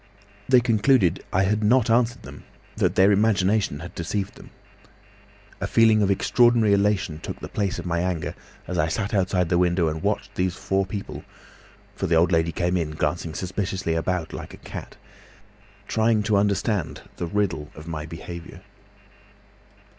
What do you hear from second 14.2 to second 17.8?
her like a cat, trying to understand the riddle